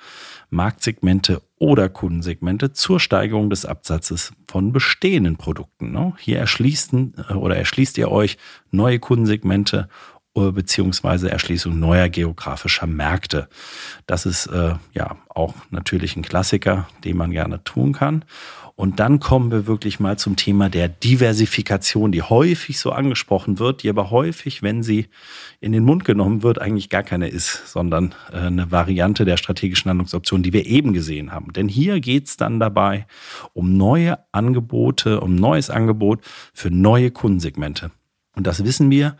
Marktsegmente 0.50 1.40
oder 1.56 1.88
Kundensegmente 1.88 2.72
zur 2.72 2.98
Steigerung 2.98 3.48
des 3.48 3.64
Absatzes 3.64 4.32
von 4.48 4.72
bestehenden 4.72 5.36
Produkten. 5.36 5.92
Ne? 5.92 6.14
Hier 6.18 6.40
erschließen 6.40 7.14
äh, 7.28 7.34
oder 7.34 7.56
erschließt 7.56 7.96
ihr 7.98 8.10
euch 8.10 8.38
neue 8.72 8.98
Kundensegmente 8.98 9.88
äh, 10.34 10.50
beziehungsweise 10.50 11.30
Erschließung 11.30 11.78
neuer 11.78 12.08
geografischer 12.08 12.88
Märkte. 12.88 13.48
Das 14.08 14.26
ist 14.26 14.48
äh, 14.48 14.74
ja 14.94 15.16
auch 15.28 15.54
natürlich 15.70 16.16
ein 16.16 16.22
Klassiker, 16.22 16.88
den 17.04 17.16
man 17.18 17.30
gerne 17.30 17.62
tun 17.62 17.92
kann. 17.92 18.24
Und 18.76 19.00
dann 19.00 19.20
kommen 19.20 19.50
wir 19.50 19.66
wirklich 19.66 20.00
mal 20.00 20.18
zum 20.18 20.36
Thema 20.36 20.68
der 20.68 20.88
Diversifikation, 20.88 22.12
die 22.12 22.20
häufig 22.20 22.78
so 22.78 22.92
angesprochen 22.92 23.58
wird, 23.58 23.82
die 23.82 23.88
aber 23.88 24.10
häufig, 24.10 24.62
wenn 24.62 24.82
sie 24.82 25.08
in 25.60 25.72
den 25.72 25.82
Mund 25.82 26.04
genommen 26.04 26.42
wird, 26.42 26.60
eigentlich 26.60 26.90
gar 26.90 27.02
keine 27.02 27.28
ist, 27.28 27.68
sondern 27.68 28.14
äh, 28.30 28.36
eine 28.36 28.70
Variante 28.70 29.24
der 29.24 29.38
strategischen 29.38 29.88
Handlungsoption, 29.88 30.42
die 30.42 30.52
wir 30.52 30.66
eben 30.66 30.92
gesehen 30.92 31.32
haben. 31.32 31.54
Denn 31.54 31.68
hier 31.68 32.00
geht 32.00 32.26
es 32.26 32.36
dann 32.36 32.60
dabei 32.60 33.06
um 33.54 33.78
neue 33.78 34.18
Angebote, 34.32 35.20
um 35.20 35.36
neues 35.36 35.70
Angebot 35.70 36.20
für 36.52 36.70
neue 36.70 37.10
Kundensegmente. 37.10 37.90
Und 38.34 38.46
das 38.46 38.62
wissen 38.62 38.90
wir, 38.90 39.16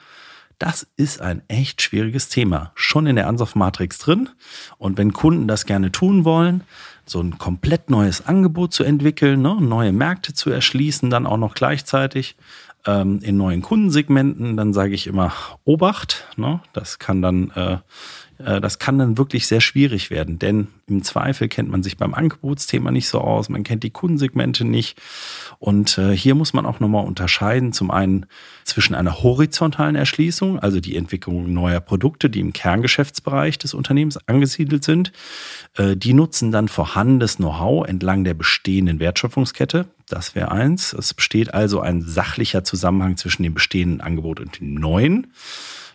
das 0.58 0.86
ist 0.96 1.20
ein 1.20 1.42
echt 1.48 1.82
schwieriges 1.82 2.28
Thema. 2.28 2.72
Schon 2.74 3.06
in 3.06 3.16
der 3.16 3.26
Ansoff-Matrix 3.26 3.98
drin. 3.98 4.30
Und 4.78 4.96
wenn 4.96 5.12
Kunden 5.12 5.48
das 5.48 5.66
gerne 5.66 5.92
tun 5.92 6.24
wollen, 6.24 6.62
so 7.06 7.20
ein 7.20 7.38
komplett 7.38 7.88
neues 7.90 8.26
Angebot 8.26 8.72
zu 8.72 8.84
entwickeln, 8.84 9.40
ne, 9.42 9.56
neue 9.60 9.92
Märkte 9.92 10.34
zu 10.34 10.50
erschließen, 10.50 11.08
dann 11.08 11.26
auch 11.26 11.36
noch 11.36 11.54
gleichzeitig 11.54 12.36
ähm, 12.84 13.20
in 13.22 13.36
neuen 13.36 13.62
Kundensegmenten, 13.62 14.56
dann 14.56 14.72
sage 14.72 14.94
ich 14.94 15.06
immer 15.06 15.32
Obacht. 15.64 16.26
Ne, 16.36 16.60
das 16.72 16.98
kann 16.98 17.22
dann 17.22 17.50
äh, 17.50 17.78
das 18.38 18.78
kann 18.78 18.98
dann 18.98 19.18
wirklich 19.18 19.46
sehr 19.46 19.60
schwierig 19.60 20.10
werden, 20.10 20.38
denn 20.38 20.68
im 20.88 21.02
Zweifel 21.02 21.48
kennt 21.48 21.70
man 21.70 21.82
sich 21.82 21.96
beim 21.96 22.14
Angebotsthema 22.14 22.90
nicht 22.90 23.08
so 23.08 23.20
aus, 23.20 23.48
man 23.48 23.64
kennt 23.64 23.82
die 23.82 23.90
Kundensegmente 23.90 24.64
nicht. 24.64 24.98
Und 25.58 25.98
äh, 25.98 26.16
hier 26.16 26.34
muss 26.34 26.52
man 26.52 26.66
auch 26.66 26.80
nochmal 26.80 27.06
unterscheiden, 27.06 27.72
zum 27.72 27.90
einen 27.90 28.26
zwischen 28.64 28.94
einer 28.94 29.22
horizontalen 29.22 29.96
Erschließung, 29.96 30.58
also 30.58 30.80
die 30.80 30.96
Entwicklung 30.96 31.52
neuer 31.52 31.80
Produkte, 31.80 32.28
die 32.28 32.40
im 32.40 32.52
Kerngeschäftsbereich 32.52 33.58
des 33.58 33.74
Unternehmens 33.74 34.18
angesiedelt 34.28 34.84
sind. 34.84 35.12
Äh, 35.76 35.96
die 35.96 36.12
nutzen 36.12 36.52
dann 36.52 36.68
vorhandenes 36.68 37.36
Know-how 37.36 37.86
entlang 37.86 38.24
der 38.24 38.34
bestehenden 38.34 39.00
Wertschöpfungskette. 39.00 39.86
Das 40.08 40.34
wäre 40.34 40.52
eins. 40.52 40.92
Es 40.92 41.14
besteht 41.14 41.54
also 41.54 41.80
ein 41.80 42.02
sachlicher 42.02 42.64
Zusammenhang 42.64 43.16
zwischen 43.16 43.42
dem 43.42 43.54
bestehenden 43.54 44.00
Angebot 44.00 44.40
und 44.40 44.60
dem 44.60 44.74
neuen. 44.74 45.28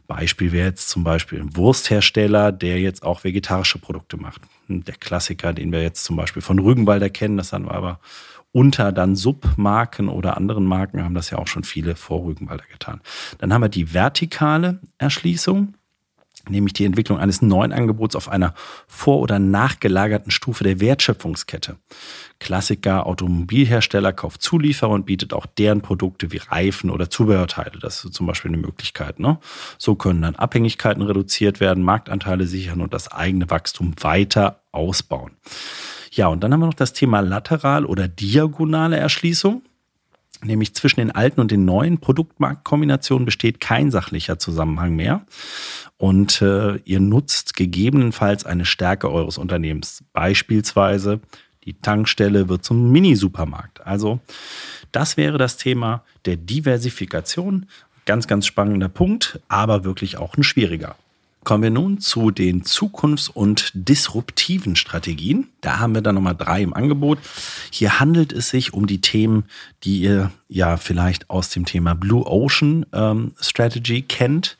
Beispiel 0.08 0.52
wäre 0.52 0.68
jetzt 0.68 0.90
zum 0.90 1.04
Beispiel 1.04 1.40
ein 1.40 1.56
Wursthersteller, 1.56 2.52
der 2.52 2.80
jetzt 2.80 3.04
auch 3.04 3.24
vegetarische 3.24 3.80
Produkte 3.80 4.18
macht. 4.18 4.42
Der 4.68 4.96
Klassiker, 4.96 5.54
den 5.54 5.72
wir 5.72 5.82
jetzt 5.82 6.04
zum 6.04 6.16
Beispiel 6.16 6.42
von 6.42 6.60
Rügenwalder 6.60 7.10
kennen, 7.10 7.38
das 7.38 7.54
haben 7.54 7.66
wir 7.66 7.74
aber 7.74 8.00
unter 8.52 8.92
dann 8.92 9.16
Submarken 9.16 10.10
oder 10.10 10.38
anderen 10.38 10.66
Marken 10.66 11.04
haben 11.04 11.16
das 11.16 11.30
ja 11.30 11.38
auch 11.38 11.48
schon 11.48 11.64
viele 11.64 11.96
vor 11.96 12.26
Rügenwalder 12.26 12.66
getan. 12.72 13.02
Dann 13.38 13.54
haben 13.54 13.62
wir 13.62 13.70
die 13.70 13.94
vertikale 13.94 14.80
Erschließung 14.98 15.74
nämlich 16.50 16.74
die 16.74 16.86
Entwicklung 16.86 17.18
eines 17.20 17.42
neuen 17.42 17.72
Angebots 17.72 18.16
auf 18.16 18.30
einer 18.30 18.54
vor- 18.88 19.20
oder 19.20 19.40
nachgelagerten 19.40 20.32
Stufe 20.32 20.64
der 20.64 20.80
Wertschöpfungskette. 20.80 21.78
Klassiker 22.40 23.06
Automobilhersteller 23.06 24.14
kauft 24.14 24.42
Zulieferer 24.42 24.92
und 24.92 25.06
bietet 25.06 25.34
auch 25.34 25.46
deren 25.46 25.82
Produkte 25.82 26.32
wie 26.32 26.38
Reifen 26.38 26.90
oder 26.90 27.10
Zubehörteile. 27.10 27.80
Das 27.80 28.04
ist 28.04 28.14
zum 28.14 28.26
Beispiel 28.26 28.50
eine 28.50 28.58
Möglichkeit. 28.58 29.20
Ne? 29.20 29.38
So 29.78 29.96
können 29.96 30.22
dann 30.22 30.36
Abhängigkeiten 30.36 31.04
reduziert 31.04 31.60
werden, 31.60 31.84
Marktanteile 31.84 32.48
sichern 32.48 32.82
und 32.82 32.94
das 32.94 33.12
eigene 33.12 33.50
Wachstum 33.50 33.94
weiter 34.02 34.62
ausbauen. 34.72 35.32
Ja, 36.12 36.28
und 36.28 36.44
dann 36.44 36.52
haben 36.52 36.60
wir 36.60 36.66
noch 36.66 36.74
das 36.74 36.94
Thema 36.94 37.22
lateral 37.22 37.86
oder 37.86 38.08
diagonale 38.08 38.98
Erschließung 38.98 39.62
nämlich 40.44 40.74
zwischen 40.74 41.00
den 41.00 41.12
alten 41.12 41.42
und 41.42 41.52
den 41.52 41.66
neuen 41.66 42.00
Produktmarktkombinationen 42.00 43.26
besteht 43.26 43.60
kein 43.60 43.92
sachlicher 43.92 44.40
Zusammenhang 44.40 44.96
mehr. 44.96 45.26
Und 45.98 46.42
äh, 46.42 46.78
ihr 46.78 47.00
nutzt 47.00 47.56
gegebenenfalls 47.56 48.46
eine 48.46 48.66
Stärke 48.66 49.12
eures 49.12 49.38
Unternehmens. 49.38 50.04
Beispielsweise 50.14 51.20
die 51.66 51.74
Tankstelle 51.74 52.50
wird 52.50 52.64
zum 52.64 52.92
Mini-Supermarkt. 52.92 53.86
Also 53.86 54.20
das 54.92 55.16
wäre 55.18 55.38
das 55.38 55.58
Thema 55.58 56.04
der 56.26 56.38
Diversifikation. 56.38 57.68
Ganz, 58.06 58.28
ganz 58.28 58.48
spannender 58.48 58.90
Punkt, 58.90 59.40
aber 59.48 59.84
wirklich 59.84 60.18
auch 60.18 60.36
ein 60.36 60.44
schwieriger. 60.44 60.96
Kommen 61.44 61.64
wir 61.64 61.72
nun 61.72 62.00
zu 62.00 62.30
den 62.30 62.64
zukunfts- 62.64 63.30
und 63.30 63.72
disruptiven 63.74 64.76
Strategien. 64.76 65.48
Da 65.62 65.80
haben 65.80 65.96
wir 65.96 66.04
dann 66.04 66.14
nochmal 66.14 66.36
drei 66.36 66.62
im 66.62 66.76
Angebot. 66.76 67.18
Hier 67.72 68.00
handelt 68.00 68.32
es 68.32 68.50
sich 68.50 68.74
um 68.74 68.86
die 68.86 69.02
Themen, 69.02 69.46
die 69.84 70.02
ihr 70.02 70.32
ja 70.50 70.78
vielleicht 70.78 71.32
aus 71.32 71.50
dem 71.50 71.66
Thema 71.66 71.96
Blue 71.96 72.28
Ocean 72.28 72.86
ähm, 72.94 73.34
Strategy 73.40 74.04
kennt. 74.04 74.56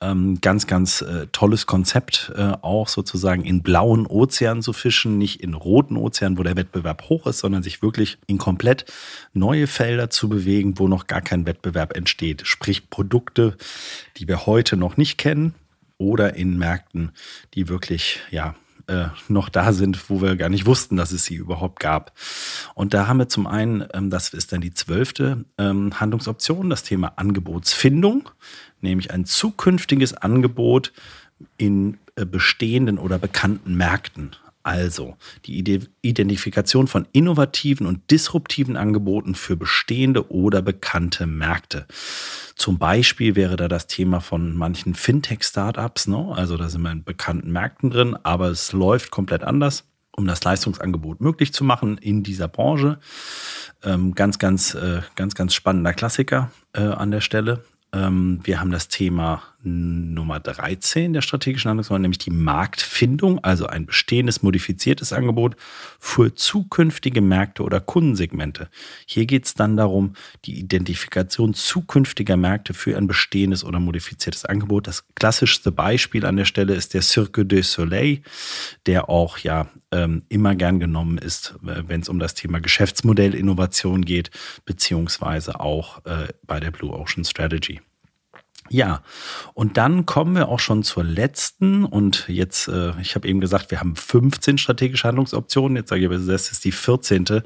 Ähm, 0.00 0.40
ganz, 0.40 0.66
ganz 0.66 1.02
äh, 1.02 1.28
tolles 1.30 1.66
Konzept, 1.66 2.32
äh, 2.36 2.52
auch 2.62 2.88
sozusagen 2.88 3.44
in 3.44 3.62
blauen 3.62 4.04
Ozeanen 4.04 4.60
zu 4.60 4.72
fischen, 4.72 5.18
nicht 5.18 5.40
in 5.40 5.54
roten 5.54 5.96
Ozeanen, 5.96 6.36
wo 6.36 6.42
der 6.42 6.56
Wettbewerb 6.56 7.08
hoch 7.08 7.28
ist, 7.28 7.38
sondern 7.38 7.62
sich 7.62 7.80
wirklich 7.80 8.18
in 8.26 8.38
komplett 8.38 8.86
neue 9.34 9.68
Felder 9.68 10.10
zu 10.10 10.28
bewegen, 10.28 10.80
wo 10.80 10.88
noch 10.88 11.06
gar 11.06 11.22
kein 11.22 11.46
Wettbewerb 11.46 11.96
entsteht. 11.96 12.42
Sprich 12.44 12.90
Produkte, 12.90 13.56
die 14.16 14.26
wir 14.26 14.46
heute 14.46 14.76
noch 14.76 14.96
nicht 14.96 15.16
kennen, 15.16 15.54
oder 16.04 16.34
in 16.36 16.58
Märkten, 16.58 17.12
die 17.54 17.68
wirklich, 17.68 18.20
ja, 18.30 18.54
äh, 18.86 19.06
noch 19.28 19.48
da 19.48 19.72
sind, 19.72 20.10
wo 20.10 20.20
wir 20.20 20.36
gar 20.36 20.50
nicht 20.50 20.66
wussten, 20.66 20.96
dass 20.96 21.12
es 21.12 21.24
sie 21.24 21.36
überhaupt 21.36 21.80
gab. 21.80 22.12
Und 22.74 22.92
da 22.92 23.06
haben 23.06 23.18
wir 23.18 23.28
zum 23.30 23.46
einen, 23.46 23.86
ähm, 23.94 24.10
das 24.10 24.34
ist 24.34 24.52
dann 24.52 24.60
die 24.60 24.74
zwölfte 24.74 25.46
ähm, 25.56 25.98
Handlungsoption, 25.98 26.68
das 26.68 26.82
Thema 26.82 27.14
Angebotsfindung, 27.16 28.28
nämlich 28.82 29.10
ein 29.10 29.24
zukünftiges 29.24 30.12
Angebot 30.12 30.92
in 31.56 31.96
äh, 32.16 32.26
bestehenden 32.26 32.98
oder 32.98 33.18
bekannten 33.18 33.74
Märkten. 33.74 34.36
Also 34.64 35.18
die 35.44 35.58
Identifikation 36.00 36.88
von 36.88 37.06
innovativen 37.12 37.86
und 37.86 38.10
disruptiven 38.10 38.78
Angeboten 38.78 39.34
für 39.34 39.56
bestehende 39.56 40.30
oder 40.32 40.62
bekannte 40.62 41.26
Märkte. 41.26 41.86
Zum 42.56 42.78
Beispiel 42.78 43.36
wäre 43.36 43.56
da 43.56 43.68
das 43.68 43.86
Thema 43.86 44.20
von 44.20 44.56
manchen 44.56 44.94
Fintech-Startups. 44.94 46.08
Ne? 46.08 46.32
Also 46.34 46.56
da 46.56 46.70
sind 46.70 46.80
wir 46.80 46.92
in 46.92 47.04
bekannten 47.04 47.52
Märkten 47.52 47.90
drin, 47.90 48.16
aber 48.22 48.48
es 48.48 48.72
läuft 48.72 49.10
komplett 49.10 49.44
anders, 49.44 49.84
um 50.16 50.26
das 50.26 50.42
Leistungsangebot 50.42 51.20
möglich 51.20 51.52
zu 51.52 51.62
machen 51.62 51.98
in 51.98 52.22
dieser 52.22 52.48
Branche. 52.48 52.98
Ähm, 53.82 54.14
ganz, 54.14 54.38
ganz, 54.38 54.74
äh, 54.74 55.02
ganz, 55.14 55.34
ganz 55.34 55.52
spannender 55.52 55.92
Klassiker 55.92 56.50
äh, 56.72 56.80
an 56.80 57.10
der 57.10 57.20
Stelle. 57.20 57.62
Ähm, 57.92 58.40
wir 58.44 58.60
haben 58.60 58.70
das 58.70 58.88
Thema 58.88 59.42
Nummer 59.64 60.40
13 60.40 61.12
der 61.12 61.22
strategischen 61.22 61.70
Handlungsrolle, 61.70 62.00
nämlich 62.00 62.18
die 62.18 62.30
Marktfindung, 62.30 63.42
also 63.42 63.66
ein 63.66 63.86
bestehendes 63.86 64.42
modifiziertes 64.42 65.12
Angebot 65.12 65.56
für 65.98 66.34
zukünftige 66.34 67.20
Märkte 67.20 67.62
oder 67.62 67.80
Kundensegmente. 67.80 68.68
Hier 69.06 69.26
geht 69.26 69.46
es 69.46 69.54
dann 69.54 69.76
darum, 69.76 70.14
die 70.44 70.58
Identifikation 70.58 71.54
zukünftiger 71.54 72.36
Märkte 72.36 72.74
für 72.74 72.96
ein 72.96 73.06
bestehendes 73.06 73.64
oder 73.64 73.80
modifiziertes 73.80 74.44
Angebot. 74.44 74.86
Das 74.86 75.04
klassischste 75.14 75.72
Beispiel 75.72 76.26
an 76.26 76.36
der 76.36 76.44
Stelle 76.44 76.74
ist 76.74 76.94
der 76.94 77.02
Cirque 77.02 77.44
du 77.44 77.62
Soleil, 77.62 78.20
der 78.86 79.08
auch 79.08 79.38
ja 79.38 79.68
ähm, 79.90 80.22
immer 80.28 80.54
gern 80.54 80.80
genommen 80.80 81.18
ist, 81.18 81.54
äh, 81.66 81.82
wenn 81.86 82.00
es 82.00 82.08
um 82.08 82.18
das 82.18 82.34
Thema 82.34 82.60
Geschäftsmodellinnovation 82.60 84.04
geht, 84.04 84.30
beziehungsweise 84.64 85.60
auch 85.60 86.04
äh, 86.04 86.28
bei 86.42 86.60
der 86.60 86.70
Blue 86.70 86.92
Ocean 86.92 87.24
Strategy. 87.24 87.80
Ja, 88.74 89.02
und 89.52 89.76
dann 89.76 90.04
kommen 90.04 90.34
wir 90.34 90.48
auch 90.48 90.58
schon 90.58 90.82
zur 90.82 91.04
letzten. 91.04 91.84
Und 91.84 92.24
jetzt, 92.26 92.66
äh, 92.66 92.90
ich 93.00 93.14
habe 93.14 93.28
eben 93.28 93.38
gesagt, 93.38 93.70
wir 93.70 93.78
haben 93.78 93.94
15 93.94 94.58
strategische 94.58 95.06
Handlungsoptionen. 95.06 95.76
Jetzt 95.76 95.90
sage 95.90 96.00
ich, 96.00 96.06
aber 96.08 96.18
das 96.18 96.50
ist 96.50 96.64
die 96.64 96.72
14. 96.72 97.42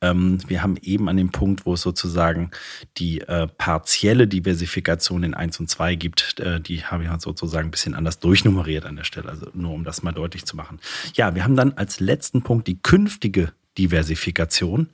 Ähm, 0.00 0.38
wir 0.46 0.62
haben 0.62 0.76
eben 0.80 1.08
an 1.08 1.16
dem 1.16 1.32
Punkt, 1.32 1.66
wo 1.66 1.74
es 1.74 1.80
sozusagen 1.80 2.52
die 2.98 3.20
äh, 3.22 3.48
partielle 3.48 4.28
Diversifikation 4.28 5.24
in 5.24 5.34
1 5.34 5.58
und 5.58 5.68
2 5.68 5.96
gibt. 5.96 6.38
Äh, 6.38 6.60
die 6.60 6.84
habe 6.84 7.02
ich 7.02 7.08
halt 7.08 7.20
sozusagen 7.20 7.66
ein 7.66 7.72
bisschen 7.72 7.96
anders 7.96 8.20
durchnummeriert 8.20 8.86
an 8.86 8.94
der 8.94 9.02
Stelle. 9.02 9.28
Also 9.28 9.48
nur 9.52 9.72
um 9.72 9.82
das 9.82 10.04
mal 10.04 10.12
deutlich 10.12 10.44
zu 10.44 10.54
machen. 10.54 10.78
Ja, 11.14 11.34
wir 11.34 11.42
haben 11.42 11.56
dann 11.56 11.72
als 11.72 11.98
letzten 11.98 12.42
Punkt 12.42 12.68
die 12.68 12.80
künftige 12.80 13.52
Diversifikation. 13.76 14.90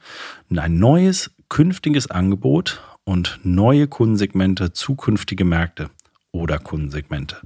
Ein 0.48 0.78
neues 0.78 1.32
künftiges 1.50 2.10
Angebot 2.10 2.80
und 3.06 3.40
neue 3.44 3.86
Kundensegmente, 3.86 4.72
zukünftige 4.74 5.46
Märkte 5.46 5.88
oder 6.32 6.58
Kundensegmente. 6.58 7.38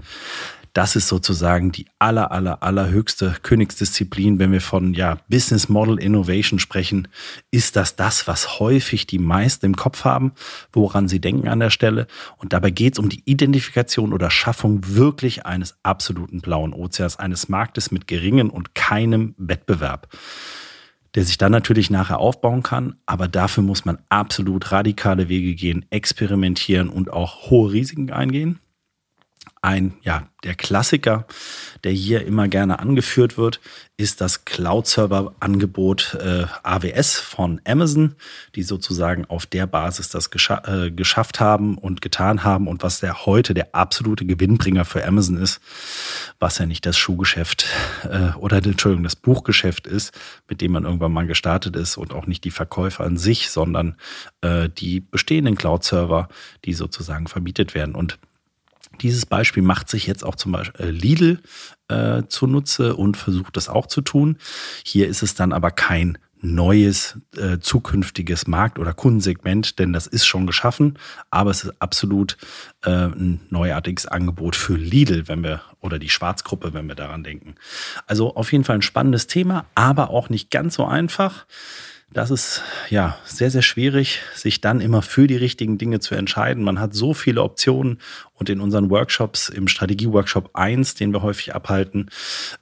Das 0.72 0.94
ist 0.94 1.08
sozusagen 1.08 1.72
die 1.72 1.86
aller, 1.98 2.30
aller, 2.30 2.62
allerhöchste 2.62 3.36
Königsdisziplin. 3.42 4.38
Wenn 4.38 4.52
wir 4.52 4.60
von 4.60 4.94
ja, 4.94 5.18
Business 5.28 5.68
Model 5.68 5.98
Innovation 5.98 6.60
sprechen, 6.60 7.08
ist 7.50 7.74
das 7.74 7.96
das, 7.96 8.28
was 8.28 8.60
häufig 8.60 9.06
die 9.06 9.18
meisten 9.18 9.66
im 9.66 9.76
Kopf 9.76 10.04
haben, 10.04 10.32
woran 10.72 11.08
sie 11.08 11.20
denken 11.20 11.48
an 11.48 11.58
der 11.58 11.70
Stelle. 11.70 12.06
Und 12.36 12.52
dabei 12.52 12.70
geht 12.70 12.94
es 12.94 12.98
um 13.00 13.08
die 13.08 13.22
Identifikation 13.24 14.12
oder 14.12 14.30
Schaffung 14.30 14.80
wirklich 14.86 15.44
eines 15.44 15.76
absoluten 15.82 16.40
blauen 16.40 16.72
Ozeans, 16.72 17.18
eines 17.18 17.48
Marktes 17.48 17.90
mit 17.90 18.06
geringem 18.06 18.48
und 18.48 18.74
keinem 18.76 19.34
Wettbewerb 19.38 20.08
der 21.14 21.24
sich 21.24 21.38
dann 21.38 21.52
natürlich 21.52 21.90
nachher 21.90 22.18
aufbauen 22.18 22.62
kann. 22.62 22.96
Aber 23.06 23.28
dafür 23.28 23.62
muss 23.62 23.84
man 23.84 23.98
absolut 24.08 24.70
radikale 24.72 25.28
Wege 25.28 25.54
gehen, 25.54 25.86
experimentieren 25.90 26.88
und 26.88 27.12
auch 27.12 27.50
hohe 27.50 27.72
Risiken 27.72 28.10
eingehen 28.10 28.60
ein, 29.62 29.94
ja, 30.02 30.26
der 30.42 30.54
Klassiker, 30.54 31.26
der 31.84 31.92
hier 31.92 32.24
immer 32.24 32.48
gerne 32.48 32.78
angeführt 32.78 33.36
wird, 33.36 33.60
ist 33.98 34.22
das 34.22 34.46
Cloud-Server-Angebot 34.46 36.16
äh, 36.18 36.46
AWS 36.62 37.18
von 37.18 37.60
Amazon, 37.66 38.14
die 38.54 38.62
sozusagen 38.62 39.26
auf 39.26 39.44
der 39.44 39.66
Basis 39.66 40.08
das 40.08 40.30
gescha 40.30 40.62
äh, 40.66 40.90
geschafft 40.90 41.40
haben 41.40 41.76
und 41.76 42.00
getan 42.00 42.42
haben 42.42 42.68
und 42.68 42.82
was 42.82 43.00
der 43.00 43.26
heute 43.26 43.52
der 43.52 43.74
absolute 43.74 44.24
Gewinnbringer 44.24 44.86
für 44.86 45.04
Amazon 45.04 45.36
ist, 45.36 45.60
was 46.38 46.56
ja 46.56 46.64
nicht 46.64 46.86
das 46.86 46.96
Schuhgeschäft 46.96 47.66
äh, 48.04 48.30
oder 48.38 48.56
Entschuldigung, 48.56 49.04
das 49.04 49.16
Buchgeschäft 49.16 49.86
ist, 49.86 50.18
mit 50.48 50.62
dem 50.62 50.72
man 50.72 50.84
irgendwann 50.84 51.12
mal 51.12 51.26
gestartet 51.26 51.76
ist 51.76 51.98
und 51.98 52.14
auch 52.14 52.26
nicht 52.26 52.44
die 52.44 52.50
Verkäufer 52.50 53.04
an 53.04 53.18
sich, 53.18 53.50
sondern 53.50 53.96
äh, 54.40 54.70
die 54.70 55.00
bestehenden 55.00 55.56
Cloud-Server, 55.56 56.28
die 56.64 56.72
sozusagen 56.72 57.26
vermietet 57.26 57.74
werden. 57.74 57.94
Und 57.94 58.18
dieses 59.02 59.26
Beispiel 59.26 59.62
macht 59.62 59.88
sich 59.88 60.06
jetzt 60.06 60.24
auch 60.24 60.34
zum 60.34 60.52
Beispiel 60.52 60.86
äh, 60.86 60.90
Lidl 60.90 61.40
äh, 61.88 62.22
zunutze 62.28 62.96
und 62.96 63.16
versucht 63.16 63.56
das 63.56 63.68
auch 63.68 63.86
zu 63.86 64.00
tun. 64.00 64.38
Hier 64.84 65.08
ist 65.08 65.22
es 65.22 65.34
dann 65.34 65.52
aber 65.52 65.70
kein 65.70 66.18
neues 66.42 67.18
äh, 67.36 67.58
zukünftiges 67.58 68.46
Markt- 68.46 68.78
oder 68.78 68.94
Kundensegment, 68.94 69.78
denn 69.78 69.92
das 69.92 70.06
ist 70.06 70.24
schon 70.24 70.46
geschaffen, 70.46 70.98
aber 71.30 71.50
es 71.50 71.64
ist 71.64 71.74
absolut 71.80 72.36
äh, 72.82 72.90
ein 72.90 73.40
neuartiges 73.50 74.06
Angebot 74.06 74.56
für 74.56 74.76
Lidl, 74.76 75.28
wenn 75.28 75.42
wir 75.42 75.60
oder 75.80 75.98
die 75.98 76.08
Schwarzgruppe, 76.08 76.72
wenn 76.72 76.88
wir 76.88 76.94
daran 76.94 77.24
denken. 77.24 77.56
Also 78.06 78.34
auf 78.36 78.52
jeden 78.52 78.64
Fall 78.64 78.76
ein 78.76 78.82
spannendes 78.82 79.26
Thema, 79.26 79.66
aber 79.74 80.10
auch 80.10 80.30
nicht 80.30 80.50
ganz 80.50 80.74
so 80.74 80.86
einfach 80.86 81.46
das 82.12 82.32
ist 82.32 82.62
ja 82.88 83.16
sehr, 83.24 83.52
sehr 83.52 83.62
schwierig, 83.62 84.20
sich 84.34 84.60
dann 84.60 84.80
immer 84.80 85.00
für 85.00 85.28
die 85.28 85.36
richtigen 85.36 85.78
Dinge 85.78 86.00
zu 86.00 86.16
entscheiden. 86.16 86.64
Man 86.64 86.80
hat 86.80 86.92
so 86.92 87.14
viele 87.14 87.42
Optionen 87.42 87.98
und 88.34 88.50
in 88.50 88.60
unseren 88.60 88.90
Workshops, 88.90 89.48
im 89.48 89.68
Strategie-Workshop 89.68 90.50
1, 90.54 90.96
den 90.96 91.12
wir 91.12 91.22
häufig 91.22 91.54
abhalten, 91.54 92.10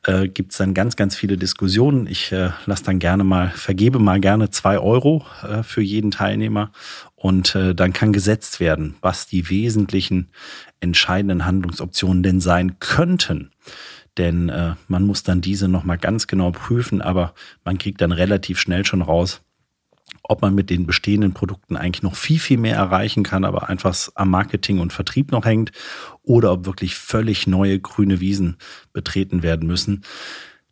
äh, 0.04 0.28
gibt 0.28 0.52
es 0.52 0.58
dann 0.58 0.74
ganz, 0.74 0.96
ganz 0.96 1.16
viele 1.16 1.38
Diskussionen. 1.38 2.06
Ich 2.06 2.30
äh, 2.30 2.50
lasse 2.66 2.84
dann 2.84 2.98
gerne 2.98 3.24
mal, 3.24 3.48
vergebe 3.48 3.98
mal 3.98 4.20
gerne 4.20 4.50
zwei 4.50 4.78
Euro 4.78 5.24
äh, 5.42 5.62
für 5.62 5.82
jeden 5.82 6.10
Teilnehmer 6.10 6.70
und 7.16 7.54
äh, 7.54 7.74
dann 7.74 7.94
kann 7.94 8.12
gesetzt 8.12 8.60
werden, 8.60 8.96
was 9.00 9.26
die 9.26 9.48
wesentlichen 9.48 10.28
entscheidenden 10.80 11.46
Handlungsoptionen 11.46 12.22
denn 12.22 12.40
sein 12.40 12.78
könnten 12.80 13.50
denn 14.18 14.48
äh, 14.48 14.74
man 14.88 15.06
muss 15.06 15.22
dann 15.22 15.40
diese 15.40 15.68
nochmal 15.68 15.98
ganz 15.98 16.26
genau 16.26 16.50
prüfen, 16.50 17.00
aber 17.00 17.34
man 17.64 17.78
kriegt 17.78 18.00
dann 18.00 18.12
relativ 18.12 18.58
schnell 18.58 18.84
schon 18.84 19.02
raus, 19.02 19.40
ob 20.22 20.42
man 20.42 20.54
mit 20.54 20.70
den 20.70 20.86
bestehenden 20.86 21.32
Produkten 21.32 21.76
eigentlich 21.76 22.02
noch 22.02 22.16
viel, 22.16 22.38
viel 22.38 22.58
mehr 22.58 22.76
erreichen 22.76 23.22
kann, 23.22 23.44
aber 23.44 23.68
einfach 23.68 23.96
am 24.14 24.30
Marketing 24.30 24.80
und 24.80 24.92
Vertrieb 24.92 25.32
noch 25.32 25.44
hängt 25.44 25.72
oder 26.22 26.52
ob 26.52 26.66
wirklich 26.66 26.96
völlig 26.96 27.46
neue 27.46 27.78
grüne 27.80 28.20
Wiesen 28.20 28.56
betreten 28.92 29.42
werden 29.42 29.66
müssen. 29.66 30.04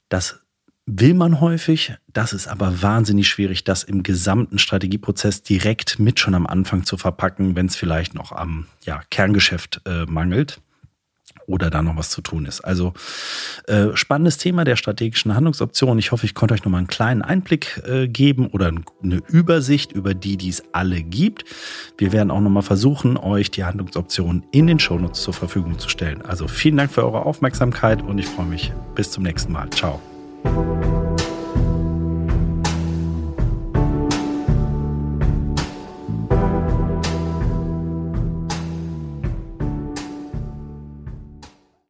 Das 0.09 0.41
will 0.87 1.15
man 1.15 1.41
häufig, 1.41 1.95
das 2.13 2.33
ist 2.33 2.47
aber 2.47 2.83
wahnsinnig 2.83 3.29
schwierig, 3.29 3.65
das 3.65 3.83
im 3.83 4.03
gesamten 4.03 4.59
Strategieprozess 4.59 5.43
direkt 5.43 5.99
mit 5.99 6.21
schon 6.21 6.35
am 6.35 6.47
Anfang 6.47 6.85
zu 6.85 6.97
verpacken, 6.97 7.57
wenn 7.57 7.67
es 7.67 7.77
vielleicht 7.77 8.15
noch 8.15 8.33
am 8.33 8.67
ja, 8.85 9.03
Kerngeschäft 9.11 9.81
äh, 9.85 10.05
mangelt 10.07 10.61
oder 11.47 11.71
da 11.71 11.83
noch 11.83 11.97
was 11.97 12.11
zu 12.11 12.21
tun 12.21 12.47
ist. 12.47 12.61
Also 12.61 12.93
äh, 13.67 13.89
spannendes 13.95 14.39
Thema 14.39 14.65
der 14.65 14.77
strategischen 14.77 15.35
Handlungsoptionen. 15.35 15.99
Ich 15.99 16.13
hoffe, 16.13 16.27
ich 16.27 16.35
konnte 16.35 16.55
euch 16.55 16.65
noch 16.65 16.71
mal 16.71 16.79
einen 16.79 16.87
kleinen 16.87 17.23
Einblick 17.23 17.83
äh, 17.87 18.09
geben 18.09 18.49
oder 18.49 18.73
eine 19.03 19.23
Übersicht 19.29 19.93
über 19.93 20.15
die, 20.15 20.37
die 20.37 20.49
es 20.49 20.63
alle 20.73 21.03
gibt. 21.03 21.45
Wir 21.99 22.13
werden 22.13 22.31
auch 22.31 22.41
noch 22.41 22.51
mal 22.51 22.63
versuchen, 22.63 23.17
euch 23.17 23.51
die 23.51 23.65
Handlungsoptionen 23.65 24.45
in 24.53 24.67
den 24.67 24.79
Shownotes 24.79 25.23
zur 25.23 25.35
Verfügung 25.35 25.79
zu 25.79 25.89
stellen. 25.89 26.23
Also 26.23 26.49
vielen 26.49 26.77
Dank 26.77 26.91
für 26.91 27.05
eure 27.05 27.25
Aufmerksamkeit 27.25 28.03
und 28.03 28.19
ich 28.19 28.27
freue 28.27 28.47
mich 28.47 28.73
bis 28.95 29.11
zum 29.11 29.23
nächsten 29.23 29.53
Mal. 29.53 29.71
Ciao. 29.71 30.01